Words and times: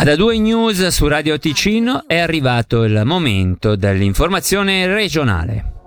Ad 0.00 0.06
A2 0.06 0.40
News 0.40 0.86
su 0.86 1.08
Radio 1.08 1.40
Ticino 1.40 2.04
è 2.06 2.20
arrivato 2.20 2.84
il 2.84 3.02
momento 3.04 3.74
dell'informazione 3.74 4.86
regionale. 4.86 5.77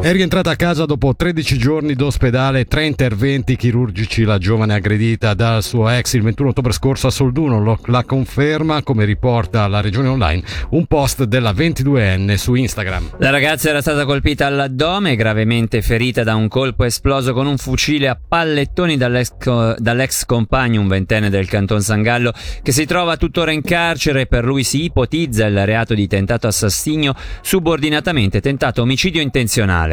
È 0.00 0.12
rientrata 0.12 0.50
a 0.50 0.56
casa 0.56 0.84
dopo 0.84 1.14
13 1.14 1.58
giorni 1.58 1.94
d'ospedale, 1.94 2.66
tre 2.66 2.86
interventi 2.86 3.56
chirurgici. 3.56 4.22
La 4.22 4.38
giovane 4.38 4.74
aggredita 4.74 5.34
dal 5.34 5.62
suo 5.62 5.88
ex 5.88 6.12
il 6.12 6.22
21 6.22 6.50
ottobre 6.50 6.72
scorso 6.72 7.08
a 7.08 7.10
Solduno 7.10 7.78
la 7.86 8.04
conferma, 8.04 8.84
come 8.84 9.04
riporta 9.04 9.66
la 9.66 9.80
regione 9.80 10.06
online, 10.06 10.42
un 10.70 10.86
post 10.86 11.24
della 11.24 11.50
22enne 11.50 12.34
su 12.34 12.54
Instagram. 12.54 13.16
La 13.18 13.30
ragazza 13.30 13.70
era 13.70 13.80
stata 13.80 14.04
colpita 14.04 14.46
all'addome, 14.46 15.16
gravemente 15.16 15.82
ferita 15.82 16.22
da 16.22 16.36
un 16.36 16.46
colpo 16.46 16.84
esploso 16.84 17.32
con 17.32 17.46
un 17.46 17.58
fucile 17.58 18.08
a 18.08 18.16
pallettoni 18.16 18.96
dall'ex, 18.96 19.78
dall'ex 19.78 20.24
compagno, 20.26 20.80
un 20.80 20.88
ventenne 20.88 21.28
del 21.28 21.48
canton 21.48 21.82
San 21.82 22.02
Gallo, 22.02 22.32
che 22.62 22.70
si 22.70 22.86
trova 22.86 23.16
tuttora 23.16 23.50
in 23.50 23.62
carcere. 23.62 24.26
Per 24.26 24.44
lui 24.44 24.62
si 24.62 24.84
ipotizza 24.84 25.44
il 25.46 25.66
reato 25.66 25.94
di 25.94 26.06
tentato 26.06 26.46
assassinio 26.46 27.14
subordinatamente 27.42 28.40
tentato 28.40 28.82
omicidio 28.82 29.20
intenzionale. 29.20 29.87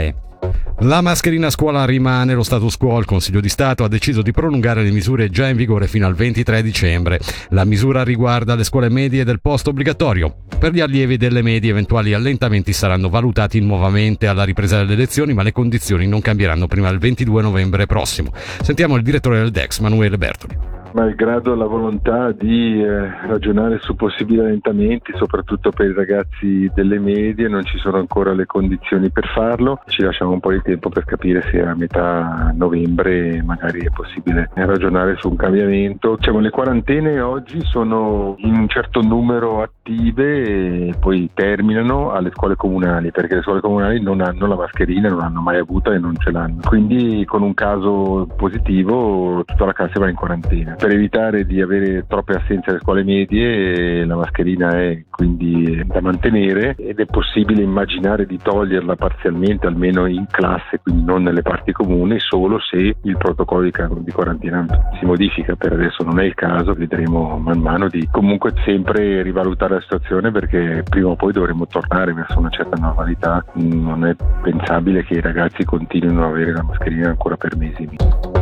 La 0.79 1.01
mascherina 1.01 1.47
a 1.47 1.49
scuola 1.49 1.85
rimane 1.85 2.33
lo 2.33 2.43
status 2.43 2.75
quo. 2.77 2.99
Il 2.99 3.05
Consiglio 3.05 3.39
di 3.39 3.49
Stato 3.49 3.83
ha 3.83 3.87
deciso 3.87 4.21
di 4.21 4.31
prolungare 4.31 4.83
le 4.83 4.91
misure 4.91 5.29
già 5.29 5.47
in 5.47 5.55
vigore 5.55 5.87
fino 5.87 6.05
al 6.05 6.15
23 6.15 6.61
dicembre. 6.61 7.19
La 7.49 7.63
misura 7.63 8.03
riguarda 8.03 8.55
le 8.55 8.65
scuole 8.65 8.89
medie 8.89 9.23
del 9.23 9.39
post 9.39 9.67
obbligatorio. 9.67 10.35
Per 10.59 10.73
gli 10.73 10.81
allievi 10.81 11.17
delle 11.17 11.41
medie 11.41 11.71
eventuali 11.71 12.13
allentamenti 12.13 12.73
saranno 12.73 13.09
valutati 13.09 13.59
nuovamente 13.61 14.27
alla 14.27 14.43
ripresa 14.43 14.77
delle 14.77 14.95
lezioni, 14.95 15.33
ma 15.33 15.43
le 15.43 15.53
condizioni 15.53 16.07
non 16.07 16.21
cambieranno 16.21 16.67
prima 16.67 16.89
del 16.89 16.99
22 16.99 17.41
novembre 17.41 17.85
prossimo. 17.85 18.33
Sentiamo 18.61 18.97
il 18.97 19.03
direttore 19.03 19.39
del 19.39 19.51
DEX, 19.51 19.79
Manuele 19.79 20.17
Bertoli 20.17 20.74
malgrado 20.95 21.55
la 21.55 21.65
volontà 21.65 22.31
di 22.31 22.81
eh, 22.81 23.27
ragionare 23.27 23.79
su 23.79 23.95
possibili 23.95 24.39
allentamenti, 24.39 25.11
soprattutto 25.15 25.69
per 25.69 25.89
i 25.89 25.93
ragazzi 25.93 26.71
delle 26.73 26.99
medie, 26.99 27.49
non 27.49 27.65
ci 27.65 27.77
sono 27.77 27.97
ancora 27.97 28.33
le 28.33 28.45
condizioni 28.45 29.09
per 29.11 29.27
farlo. 29.27 29.81
Ci 29.87 30.01
lasciamo 30.01 30.31
un 30.31 30.39
po' 30.39 30.51
di 30.51 30.61
tempo 30.61 30.89
per 30.89 31.03
capire 31.03 31.43
se 31.51 31.61
a 31.61 31.75
metà 31.75 32.53
novembre 32.55 33.43
magari 33.43 33.81
è 33.81 33.89
possibile 33.91 34.49
ragionare 34.53 35.17
su 35.17 35.29
un 35.29 35.35
cambiamento. 35.35 36.15
Diciamo, 36.15 36.39
le 36.39 36.49
quarantene 36.49 37.19
oggi 37.19 37.59
sono 37.61 38.35
in 38.37 38.55
un 38.55 38.69
certo 38.69 39.01
numero 39.01 39.61
attive 39.61 40.87
e 40.87 40.93
poi 40.97 41.29
terminano 41.33 42.11
alle 42.11 42.31
scuole 42.31 42.55
comunali, 42.55 43.11
perché 43.11 43.35
le 43.35 43.41
scuole 43.41 43.59
comunali 43.59 44.01
non 44.01 44.21
hanno 44.21 44.47
la 44.47 44.55
mascherina, 44.55 45.09
non 45.09 45.19
hanno 45.19 45.41
mai 45.41 45.57
avuta 45.57 45.93
e 45.93 45.99
non 45.99 46.15
ce 46.17 46.31
l'hanno. 46.31 46.61
Quindi 46.63 47.25
con 47.25 47.41
un 47.41 47.53
caso 47.53 48.27
positivo 48.37 49.43
tutta 49.45 49.65
la 49.65 49.73
classe 49.73 49.99
va 49.99 50.07
in 50.07 50.15
quarantena 50.15 50.77
per 50.85 50.93
evitare 50.93 51.47
di 51.47 51.61
avere 51.61 52.05
troppe 52.07 52.35
assenze 52.35 52.69
alle 52.69 52.79
scuole 52.79 53.03
medie 53.03 54.05
la 54.05 54.15
mascherina 54.15 54.69
è 54.79 55.03
quindi 55.09 55.81
da 55.83 55.99
mantenere 55.99 56.75
ed 56.77 56.99
è 56.99 57.07
possibile 57.07 57.63
immaginare 57.63 58.27
di 58.27 58.37
toglierla 58.37 58.95
parzialmente 58.95 59.65
almeno 59.65 60.05
in 60.05 60.27
classe, 60.29 60.79
quindi 60.83 61.03
non 61.03 61.23
nelle 61.23 61.41
parti 61.41 61.71
comuni, 61.71 62.19
solo 62.19 62.59
se 62.59 62.97
il 63.01 63.17
protocollo 63.17 63.63
di 63.63 64.11
quarantena 64.11 64.63
si 64.99 65.05
modifica. 65.05 65.55
Per 65.55 65.73
adesso 65.73 66.03
non 66.03 66.19
è 66.19 66.23
il 66.23 66.35
caso, 66.35 66.73
vedremo 66.73 67.39
man 67.39 67.61
mano 67.61 67.87
di 67.87 68.07
comunque 68.11 68.53
sempre 68.63 69.23
rivalutare 69.23 69.75
la 69.75 69.81
situazione 69.81 70.29
perché 70.29 70.83
prima 70.87 71.09
o 71.09 71.15
poi 71.15 71.33
dovremo 71.33 71.65
tornare 71.65 72.13
verso 72.13 72.37
una 72.37 72.49
certa 72.49 72.79
normalità. 72.79 73.43
Non 73.53 74.05
è 74.05 74.15
pensabile 74.43 75.03
che 75.03 75.15
i 75.15 75.21
ragazzi 75.21 75.63
continuino 75.63 76.25
ad 76.25 76.31
avere 76.31 76.51
la 76.51 76.61
mascherina 76.61 77.09
ancora 77.09 77.37
per 77.37 77.57
mesi. 77.57 78.34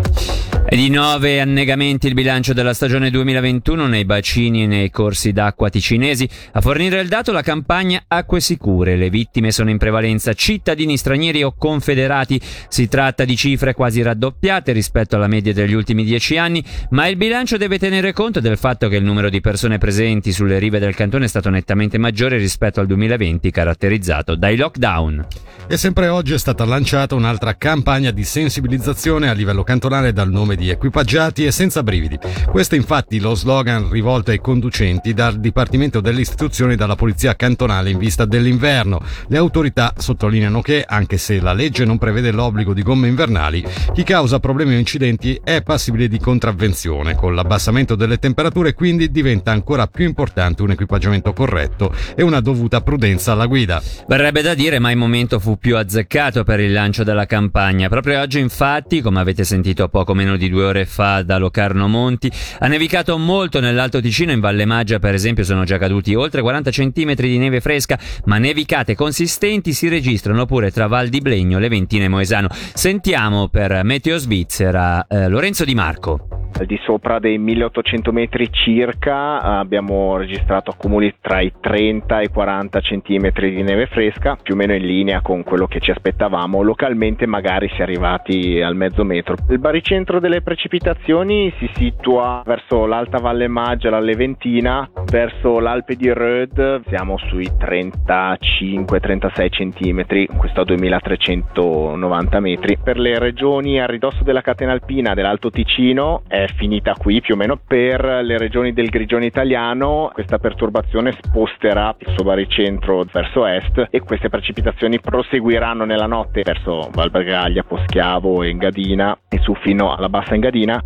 E 0.74 0.76
di 0.76 0.90
nove 0.90 1.40
annegamenti 1.40 2.08
il 2.08 2.16
bilancio 2.16 2.52
della 2.52 2.74
stagione 2.74 3.12
2021 3.12 3.86
nei 3.86 4.06
bacini 4.06 4.64
e 4.64 4.66
nei 4.66 4.90
corsi 4.90 5.32
d'acqua 5.32 5.70
ticinesi. 5.70 6.28
A 6.54 6.62
fornire 6.62 7.00
il 7.00 7.08
dato 7.08 7.32
la 7.32 7.44
campagna 7.44 8.06
Acque 8.08 8.40
Sicure. 8.40 8.96
Le 8.96 9.12
vittime 9.12 9.52
sono 9.52 9.70
in 9.70 9.78
prevalenza 9.78 10.34
cittadini 10.34 10.98
stranieri 10.98 11.44
o 11.44 11.54
confederati. 11.56 12.42
Si 12.70 12.88
tratta 12.88 13.24
di 13.24 13.36
cifre 13.36 13.76
quasi 13.76 14.02
raddoppiate 14.02 14.72
rispetto 14.72 15.16
alla 15.16 15.28
media 15.28 15.54
degli 15.54 15.74
ultimi 15.74 16.04
dieci 16.04 16.38
anni, 16.38 16.66
ma 16.90 17.06
il 17.06 17.18
bilancio 17.18 17.58
deve 17.58 17.78
tenere 17.78 18.12
conto 18.12 18.40
del 18.40 18.58
fatto 18.58 18.88
che 18.88 18.96
il 18.96 19.04
numero 19.04 19.30
di 19.30 19.42
persone 19.42 19.78
presenti 19.78 20.32
sulle 20.32 20.58
rive 20.58 20.80
del 20.80 20.96
cantone 20.96 21.26
è 21.26 21.30
stato 21.30 21.52
nettamente 21.52 22.00
maggiore 22.00 22.38
rispetto 22.38 22.80
al 22.80 22.88
2020, 22.88 23.52
caratterizzato 23.52 24.34
dai 24.34 24.58
lockdown. 24.58 25.28
E 25.68 25.78
sempre 25.78 26.08
oggi 26.08 26.34
è 26.34 26.40
stata 26.40 26.66
lanciata 26.66 27.14
un'altra 27.14 27.56
campagna 27.58 28.10
di 28.10 28.24
sensibilizzazione 28.24 29.30
a 29.30 29.34
livello 29.34 29.62
cantonale 29.64 30.12
dal 30.12 30.32
nome 30.32 30.56
di 30.56 30.62
comodi, 30.64 30.70
equipaggiati 30.70 31.46
e 31.46 31.52
senza 31.52 31.84
brividi. 31.84 32.18
Questo 32.50 32.76
è 32.76 32.78
infatti 32.78 33.20
lo 33.20 33.36
slogan 33.36 33.90
rivolto 33.90 34.32
ai 34.32 34.40
conducenti 34.40 35.14
dal 35.14 35.40
Dipartimento 35.40 36.00
delle 36.00 36.22
Istituzioni 36.22 36.74
e 36.74 36.76
dalla 36.76 36.96
Polizia 36.96 37.36
Cantonale 37.36 37.90
in 37.90 37.98
vista 37.98 38.26
dell'inverno. 38.26 39.02
Le 39.28 39.38
autorità 39.38 39.94
sottolineano 39.98 40.62
che, 40.62 40.84
anche 40.88 41.18
se 41.18 41.40
la 41.40 41.54
legge 41.54 41.86
non 41.86 41.98
prevede 41.98 42.32
l'obbligo 42.32 42.74
di 42.74 42.82
gomme 42.82 43.08
invernali, 43.08 43.64
chi 43.94 44.04
causa 44.04 44.40
problemi 44.40 44.76
o 44.76 44.78
incidenti 44.78 45.40
è 45.44 45.62
passibile 45.62 46.08
di 46.08 46.20
contravvenzione. 46.20 47.16
Con 47.16 47.36
l'abbassamento 47.36 47.96
delle 47.96 48.20
temperature 48.20 48.74
quindi 48.74 49.12
diventa 49.12 49.52
ancora 49.52 49.88
più 49.88 50.06
importante 50.06 50.62
un 50.62 50.72
equipaggiamento 50.72 51.34
corretto 51.34 51.94
e 52.16 52.24
una 52.24 52.40
dovuta 52.40 52.82
prudenza 52.82 53.34
alla 53.34 53.46
guida. 53.46 53.82
Verrebbe 54.08 54.42
da 54.42 54.54
dire 54.54 54.80
mai 54.80 54.96
momento 54.96 55.40
fu 55.40 55.58
più 55.58 55.78
azzeccato 55.78 56.44
per 56.44 56.60
il 56.60 56.72
lancio 56.72 57.04
della 57.04 57.26
campagna. 57.26 57.90
Proprio 57.90 58.22
oggi 58.22 58.40
infatti, 58.40 59.02
come 59.02 59.20
avete 59.20 59.44
sentito 59.44 59.88
poco 59.88 60.14
meno 60.14 60.38
di 60.38 60.50
due 60.50 60.53
ore 60.62 60.86
fa 60.86 61.24
da 61.24 61.38
Locarno 61.38 61.88
Monti. 61.88 62.32
Ha 62.60 62.68
nevicato 62.68 63.18
molto 63.18 63.60
nell'Alto 63.60 64.02
Ticino, 64.02 64.32
in 64.32 64.40
Valle 64.40 64.66
Maggia 64.66 65.00
per 65.00 65.14
esempio 65.14 65.44
sono 65.44 65.64
già 65.64 65.78
caduti 65.78 66.16
oltre 66.16 66.42
40 66.42 66.70
cm 66.70 67.14
di 67.16 67.38
neve 67.38 67.62
fresca, 67.62 67.98
ma 68.26 68.38
nevicate 68.38 68.96
consistenti 68.96 69.74
si 69.74 69.88
registrano 69.88 70.46
pure 70.46 70.72
tra 70.72 70.88
Val 70.88 71.08
di 71.08 71.22
Blegno, 71.22 71.60
Leventine 71.60 72.06
e 72.06 72.10
Moesano. 72.10 72.50
Sentiamo 72.52 73.48
per 73.48 73.84
Meteo 73.84 74.18
Svizzera 74.18 75.06
eh, 75.08 75.28
Lorenzo 75.28 75.66
Di 75.66 75.76
Marco 75.76 76.28
al 76.60 76.66
di 76.66 76.80
sopra 76.84 77.20
dei 77.20 77.38
1800 77.38 78.12
metri 78.12 78.50
circa 78.52 79.42
abbiamo 79.42 80.18
registrato 80.18 80.72
accumuli 80.72 81.16
tra 81.20 81.42
i 81.42 81.52
30 81.60 82.20
e 82.20 82.24
i 82.24 82.28
40 82.30 82.80
centimetri 82.80 83.54
di 83.54 83.64
neve 83.64 83.88
fresca, 83.88 84.38
più 84.42 84.54
o 84.54 84.58
meno 84.58 84.74
in 84.74 84.86
linea 84.86 85.22
con 85.22 85.44
quello 85.44 85.68
che 85.68 85.80
ci 85.80 85.92
aspettavamo. 85.92 86.62
Localmente 86.62 87.26
magari 87.26 87.70
si 87.70 87.80
è 87.80 87.82
arrivati 87.84 88.62
al 88.62 88.76
mezzo 88.76 89.04
metro. 89.04 89.36
Il 89.50 89.60
baricentro 89.60 90.20
delle 90.20 90.33
precipitazioni 90.42 91.54
si 91.60 91.70
situa 91.76 92.42
verso 92.46 92.86
l'Alta 92.86 93.20
Valle 93.20 93.48
Maggia, 93.48 93.92
la 93.92 94.00
Leventina, 94.00 94.90
verso 95.06 95.60
l'Alpe 95.60 95.96
di 95.96 96.10
Röd 96.10 96.82
siamo 96.88 97.18
sui 97.30 97.48
35-36 97.56 99.48
centimetri, 99.52 100.28
questo 100.36 100.62
a 100.62 100.64
2390 100.64 102.40
metri. 102.40 102.78
Per 102.82 102.98
le 102.98 103.20
regioni 103.20 103.80
a 103.80 103.86
ridosso 103.86 104.24
della 104.24 104.42
catena 104.42 104.72
alpina 104.72 105.14
dell'Alto 105.14 105.52
Ticino 105.52 106.24
è 106.28 106.48
finita 106.56 106.96
qui 106.98 107.22
più 107.22 107.36
o 107.36 107.38
meno. 107.38 107.60
Per 107.66 108.04
le 108.24 108.38
regioni 108.38 108.74
del 108.74 108.90
Grigione 108.90 109.26
italiano 109.26 110.10
questa 110.14 110.40
perturbazione 110.40 111.12
sposterà 111.12 111.96
il 112.00 112.14
suo 112.16 112.24
baricentro 112.24 113.06
verso 113.12 113.46
est 113.46 113.88
e 113.90 114.00
queste 114.00 114.30
precipitazioni 114.30 115.00
proseguiranno 115.00 115.86
nella 115.86 116.08
notte 116.08 116.42
verso 116.44 116.90
Valbergaglia, 116.92 117.64
Poschiavo 117.64 118.42
e 118.44 118.50
Engadina 118.50 119.18
e 119.30 119.40
su 119.40 119.54
fino 119.56 119.94
alla 119.94 120.10
bassa 120.10 120.23
Engadina 120.32 120.82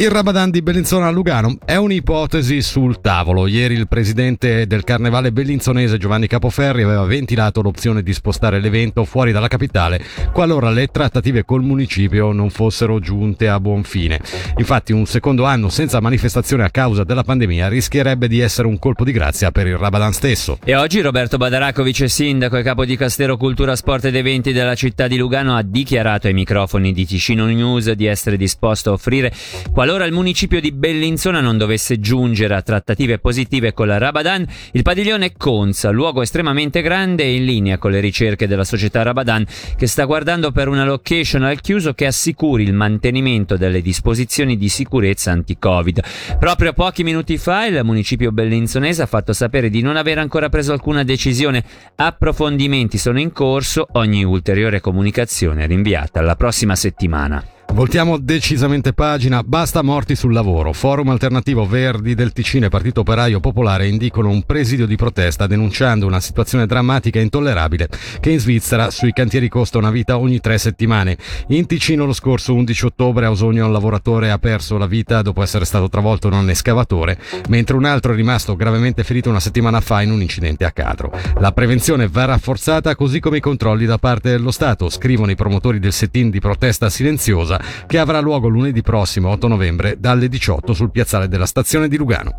il 0.00 0.10
Ramadan 0.10 0.50
di 0.52 0.62
Bellinzona 0.62 1.08
a 1.08 1.10
Lugano 1.10 1.58
è 1.64 1.74
un'ipotesi 1.74 2.62
sul 2.62 3.00
tavolo. 3.00 3.48
Ieri 3.48 3.74
il 3.74 3.88
presidente 3.88 4.64
del 4.68 4.84
carnevale 4.84 5.32
bellinzonese 5.32 5.98
Giovanni 5.98 6.28
Capoferri 6.28 6.84
aveva 6.84 7.04
ventilato 7.04 7.62
l'opzione 7.62 8.04
di 8.04 8.12
spostare 8.12 8.60
l'evento 8.60 9.04
fuori 9.04 9.32
dalla 9.32 9.48
capitale 9.48 10.00
qualora 10.30 10.70
le 10.70 10.86
trattative 10.86 11.44
col 11.44 11.64
municipio 11.64 12.30
non 12.30 12.50
fossero 12.50 13.00
giunte 13.00 13.48
a 13.48 13.58
buon 13.58 13.82
fine. 13.82 14.20
Infatti 14.58 14.92
un 14.92 15.04
secondo 15.04 15.44
anno 15.44 15.68
senza 15.68 15.98
manifestazione 16.00 16.62
a 16.62 16.70
causa 16.70 17.02
della 17.02 17.24
pandemia 17.24 17.66
rischierebbe 17.66 18.28
di 18.28 18.38
essere 18.38 18.68
un 18.68 18.78
colpo 18.78 19.02
di 19.02 19.10
grazia 19.10 19.50
per 19.50 19.66
il 19.66 19.76
Ramadan 19.76 20.12
stesso. 20.12 20.58
E 20.62 20.76
oggi 20.76 21.00
Roberto 21.00 21.38
Badaracovic, 21.38 22.08
sindaco 22.08 22.56
e 22.56 22.62
capo 22.62 22.84
di 22.84 22.96
Castero 22.96 23.36
Cultura, 23.36 23.74
Sport 23.74 24.04
ed 24.04 24.14
Eventi 24.14 24.52
della 24.52 24.76
città 24.76 25.08
di 25.08 25.16
Lugano, 25.16 25.56
ha 25.56 25.62
dichiarato 25.62 26.28
ai 26.28 26.34
microfoni 26.34 26.92
di 26.92 27.04
Ticino 27.04 27.46
News 27.46 27.90
di 27.90 28.06
essere 28.06 28.36
disposto 28.36 28.90
a 28.90 28.92
offrire 28.92 29.32
qualora 29.72 29.86
Qualora 29.88 30.06
il 30.06 30.14
municipio 30.14 30.60
di 30.60 30.70
Bellinzona 30.70 31.40
non 31.40 31.56
dovesse 31.56 31.98
giungere 31.98 32.54
a 32.54 32.60
trattative 32.60 33.18
positive 33.18 33.72
con 33.72 33.86
la 33.86 33.96
Rabadan, 33.96 34.46
il 34.72 34.82
padiglione 34.82 35.32
Conza, 35.34 35.88
luogo 35.88 36.20
estremamente 36.20 36.82
grande 36.82 37.22
e 37.22 37.36
in 37.36 37.46
linea 37.46 37.78
con 37.78 37.92
le 37.92 38.00
ricerche 38.00 38.46
della 38.46 38.64
società 38.64 39.00
Rabadan, 39.00 39.46
che 39.78 39.86
sta 39.86 40.04
guardando 40.04 40.52
per 40.52 40.68
una 40.68 40.84
location 40.84 41.42
al 41.42 41.62
chiuso 41.62 41.94
che 41.94 42.04
assicuri 42.04 42.64
il 42.64 42.74
mantenimento 42.74 43.56
delle 43.56 43.80
disposizioni 43.80 44.58
di 44.58 44.68
sicurezza 44.68 45.30
anti-Covid. 45.30 46.02
Proprio 46.38 46.74
pochi 46.74 47.02
minuti 47.02 47.38
fa 47.38 47.64
il 47.64 47.82
municipio 47.82 48.30
bellinzonese 48.30 49.00
ha 49.00 49.06
fatto 49.06 49.32
sapere 49.32 49.70
di 49.70 49.80
non 49.80 49.96
aver 49.96 50.18
ancora 50.18 50.50
preso 50.50 50.74
alcuna 50.74 51.02
decisione. 51.02 51.64
Approfondimenti 51.94 52.98
sono 52.98 53.18
in 53.18 53.32
corso, 53.32 53.86
ogni 53.92 54.22
ulteriore 54.22 54.82
comunicazione 54.82 55.64
è 55.64 55.66
rinviata 55.66 56.20
alla 56.20 56.36
prossima 56.36 56.76
settimana. 56.76 57.42
Voltiamo 57.70 58.18
decisamente 58.18 58.92
pagina, 58.92 59.44
basta 59.44 59.82
morti 59.82 60.16
sul 60.16 60.32
lavoro. 60.32 60.72
Forum 60.72 61.10
alternativo 61.10 61.64
Verdi 61.64 62.14
del 62.14 62.32
Ticino 62.32 62.66
e 62.66 62.70
Partito 62.70 63.00
Operaio 63.00 63.38
Popolare 63.38 63.86
indicano 63.86 64.30
un 64.30 64.42
presidio 64.42 64.84
di 64.84 64.96
protesta 64.96 65.46
denunciando 65.46 66.04
una 66.04 66.18
situazione 66.18 66.66
drammatica 66.66 67.20
e 67.20 67.22
intollerabile 67.22 67.88
che 68.18 68.30
in 68.30 68.40
Svizzera 68.40 68.90
sui 68.90 69.12
cantieri 69.12 69.48
costa 69.48 69.78
una 69.78 69.92
vita 69.92 70.18
ogni 70.18 70.40
tre 70.40 70.58
settimane. 70.58 71.16
In 71.48 71.66
Ticino 71.66 72.04
lo 72.04 72.12
scorso 72.14 72.52
11 72.54 72.86
ottobre 72.86 73.26
a 73.26 73.30
Osogno 73.30 73.66
un 73.66 73.72
lavoratore 73.72 74.32
ha 74.32 74.38
perso 74.38 74.76
la 74.76 74.86
vita 74.86 75.22
dopo 75.22 75.42
essere 75.42 75.64
stato 75.64 75.88
travolto 75.88 76.28
da 76.28 76.38
un 76.38 76.50
escavatore, 76.50 77.16
mentre 77.48 77.76
un 77.76 77.84
altro 77.84 78.12
è 78.12 78.16
rimasto 78.16 78.56
gravemente 78.56 79.04
ferito 79.04 79.28
una 79.28 79.40
settimana 79.40 79.80
fa 79.80 80.02
in 80.02 80.10
un 80.10 80.22
incidente 80.22 80.64
a 80.64 80.72
Cadro. 80.72 81.12
La 81.38 81.52
prevenzione 81.52 82.08
va 82.08 82.24
rafforzata 82.24 82.96
così 82.96 83.20
come 83.20 83.36
i 83.36 83.40
controlli 83.40 83.84
da 83.84 83.98
parte 83.98 84.30
dello 84.30 84.50
Stato, 84.50 84.88
scrivono 84.88 85.30
i 85.30 85.36
promotori 85.36 85.78
del 85.78 85.92
sit-in 85.92 86.30
di 86.30 86.40
protesta 86.40 86.90
silenziosa 86.90 87.66
che 87.86 87.98
avrà 87.98 88.20
luogo 88.20 88.48
lunedì 88.48 88.82
prossimo 88.82 89.30
8 89.30 89.48
novembre 89.48 89.96
dalle 89.98 90.28
18 90.28 90.72
sul 90.72 90.90
piazzale 90.90 91.28
della 91.28 91.46
stazione 91.46 91.88
di 91.88 91.96
Lugano. 91.96 92.36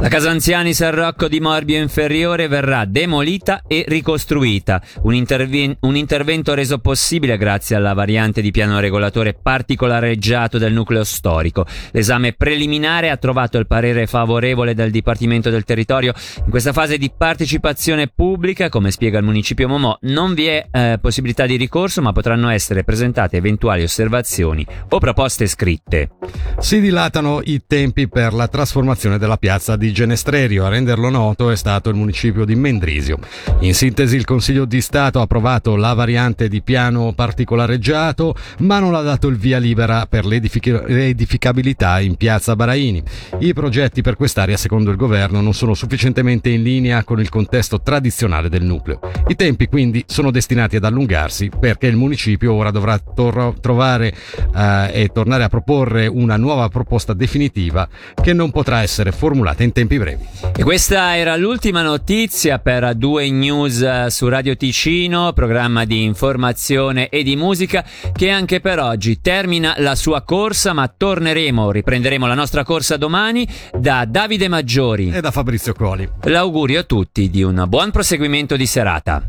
La 0.00 0.08
casa 0.08 0.30
anziani 0.30 0.74
San 0.74 0.94
Rocco 0.94 1.28
di 1.28 1.40
Morbio 1.40 1.80
Inferiore 1.80 2.48
verrà 2.48 2.84
demolita 2.84 3.62
e 3.66 3.84
ricostruita, 3.88 4.82
un, 5.02 5.14
intervi- 5.14 5.76
un 5.80 5.96
intervento 5.96 6.54
reso 6.54 6.78
possibile 6.78 7.36
grazie 7.36 7.76
alla 7.76 7.92
variante 7.92 8.40
di 8.40 8.50
piano 8.50 8.78
regolatore 8.80 9.34
particolareggiato 9.34 10.58
del 10.58 10.72
nucleo 10.72 11.04
storico. 11.04 11.66
L'esame 11.92 12.32
preliminare 12.32 13.10
ha 13.10 13.16
trovato 13.16 13.58
il 13.58 13.66
parere 13.66 14.06
favorevole 14.06 14.74
del 14.74 14.90
Dipartimento 14.90 15.50
del 15.50 15.64
Territorio. 15.64 16.12
In 16.44 16.50
questa 16.50 16.72
fase 16.72 16.98
di 16.98 17.10
partecipazione 17.16 18.08
pubblica, 18.08 18.68
come 18.68 18.90
spiega 18.90 19.18
il 19.18 19.24
municipio 19.24 19.68
Momò, 19.68 19.98
non 20.02 20.34
vi 20.34 20.46
è 20.46 20.66
eh, 20.70 20.98
possibilità 21.00 21.46
di 21.46 21.56
ricorso, 21.56 22.02
ma 22.02 22.12
potranno 22.12 22.48
essere 22.48 22.84
presentate 22.84 23.36
eventuali 23.36 23.82
osservazioni 23.82 24.55
o 24.90 24.98
proposte 24.98 25.46
scritte. 25.46 26.10
Si 26.58 26.80
dilatano 26.80 27.40
i 27.44 27.62
tempi 27.66 28.08
per 28.08 28.32
la 28.32 28.48
trasformazione 28.48 29.18
della 29.18 29.36
piazza 29.36 29.76
di 29.76 29.92
Genestrerio. 29.92 30.64
A 30.64 30.68
renderlo 30.68 31.10
noto 31.10 31.50
è 31.50 31.56
stato 31.56 31.88
il 31.90 31.96
municipio 31.96 32.44
di 32.44 32.54
Mendrisio. 32.54 33.18
In 33.60 33.74
sintesi, 33.74 34.16
il 34.16 34.24
Consiglio 34.24 34.64
di 34.64 34.80
Stato 34.80 35.18
ha 35.18 35.22
approvato 35.22 35.76
la 35.76 35.92
variante 35.94 36.48
di 36.48 36.62
piano 36.62 37.12
particolareggiato, 37.12 38.34
ma 38.60 38.78
non 38.78 38.94
ha 38.94 39.02
dato 39.02 39.28
il 39.28 39.36
via 39.36 39.58
libera 39.58 40.06
per 40.06 40.24
l'edificabilità 40.24 42.00
in 42.00 42.16
piazza 42.16 42.54
Baraini. 42.56 43.02
I 43.40 43.52
progetti 43.52 44.02
per 44.02 44.16
quest'area, 44.16 44.56
secondo 44.56 44.90
il 44.90 44.96
governo, 44.96 45.40
non 45.40 45.54
sono 45.54 45.74
sufficientemente 45.74 46.48
in 46.50 46.62
linea 46.62 47.04
con 47.04 47.20
il 47.20 47.28
contesto 47.28 47.80
tradizionale 47.80 48.48
del 48.48 48.64
nucleo. 48.64 49.00
I 49.28 49.36
tempi 49.36 49.66
quindi 49.66 50.04
sono 50.06 50.30
destinati 50.30 50.76
ad 50.76 50.84
allungarsi 50.84 51.50
perché 51.58 51.86
il 51.86 51.96
municipio 51.96 52.52
ora 52.52 52.70
dovrà 52.70 52.98
tor- 52.98 53.58
trovare 53.60 54.14
eh, 54.54 55.02
e 55.02 55.08
tornare 55.08 55.44
a 55.44 55.48
proporre 55.48 56.06
una 56.06 56.36
nuova 56.36 56.68
proposta 56.68 57.12
definitiva 57.12 57.88
che 58.20 58.32
non 58.32 58.50
potrà 58.50 58.82
essere 58.82 59.12
formulata 59.12 59.62
in 59.62 59.72
tempi 59.72 59.98
brevi. 59.98 60.26
E 60.56 60.62
questa 60.62 61.16
era 61.16 61.36
l'ultima 61.36 61.82
notizia 61.82 62.58
per 62.58 62.94
due 62.94 63.30
news 63.30 63.80
eh, 63.80 64.06
su 64.08 64.28
Radio 64.28 64.56
Ticino, 64.56 65.32
programma 65.32 65.84
di 65.84 66.02
informazione 66.02 67.08
e 67.08 67.22
di 67.22 67.36
musica 67.36 67.84
che 68.12 68.30
anche 68.30 68.60
per 68.60 68.78
oggi 68.78 69.20
termina 69.20 69.74
la 69.78 69.94
sua 69.94 70.22
corsa, 70.22 70.72
ma 70.72 70.92
torneremo, 70.94 71.70
riprenderemo 71.70 72.26
la 72.26 72.34
nostra 72.34 72.64
corsa 72.64 72.96
domani 72.96 73.46
da 73.72 74.04
Davide 74.06 74.48
Maggiori 74.48 75.10
e 75.10 75.20
da 75.20 75.30
Fabrizio 75.30 75.74
Coli. 75.74 76.08
L'augurio 76.24 76.80
a 76.80 76.84
tutti 76.84 77.28
di 77.30 77.42
un 77.42 77.64
buon 77.68 77.90
proseguimento 77.90 78.56
di 78.56 78.66
serata. 78.66 79.28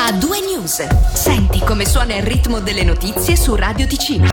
A 0.00 0.12
due 0.12 0.40
news. 0.68 1.14
Senti 1.14 1.60
come 1.60 1.86
suona 1.86 2.14
il 2.14 2.22
ritmo 2.22 2.60
delle 2.60 2.84
notizie 2.84 3.36
su 3.36 3.54
Radio 3.54 3.86
Ticino. 3.86 4.26